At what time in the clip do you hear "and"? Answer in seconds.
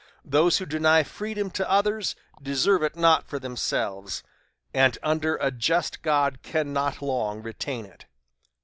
4.73-4.97